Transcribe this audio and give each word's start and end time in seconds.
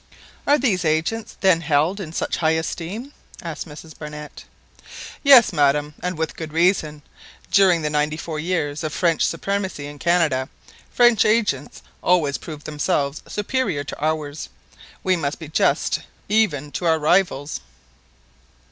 "Are 0.47 0.57
these 0.57 0.83
agents 0.83 1.37
then 1.41 1.61
held 1.61 1.99
in 1.99 2.11
such 2.11 2.37
high 2.37 2.57
esteem?" 2.57 3.13
asked 3.43 3.67
Mrs 3.67 3.95
Barnett. 3.95 4.45
"Yes, 5.21 5.53
madam, 5.53 5.93
and 6.01 6.17
with 6.17 6.35
good 6.35 6.53
reason. 6.53 7.03
During 7.51 7.83
the 7.83 7.89
ninety 7.91 8.17
four 8.17 8.39
years 8.39 8.83
of 8.83 8.93
French 8.93 9.23
supremacy 9.23 9.85
in 9.85 9.99
Canada, 9.99 10.49
French 10.91 11.23
agents 11.23 11.83
always 12.01 12.39
proved 12.39 12.65
themselves 12.65 13.21
superior 13.27 13.83
to 13.83 14.03
ours. 14.03 14.49
We 15.03 15.15
must 15.17 15.37
be 15.37 15.49
just 15.49 15.99
even 16.27 16.71
to 16.71 16.85
our 16.85 16.97
rivals." 16.97 17.61